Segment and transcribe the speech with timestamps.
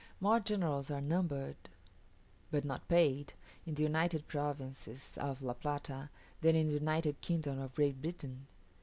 [0.19, 1.57] More generals are numbered
[2.49, 3.33] (but not paid)
[3.67, 6.09] in the United Provinces of La Plata
[6.41, 8.47] than in the United Kingdom of Great Britain.